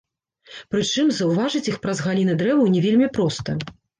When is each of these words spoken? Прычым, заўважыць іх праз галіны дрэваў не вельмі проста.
Прычым, 0.75 1.11
заўважыць 1.19 1.61
іх 1.73 1.77
праз 1.85 2.01
галіны 2.07 2.33
дрэваў 2.41 2.73
не 2.77 2.81
вельмі 2.87 3.11
проста. 3.19 3.49